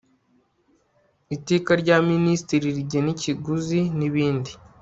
[1.35, 4.51] iteka rya minisitiri rigena ikiguzi n ibindi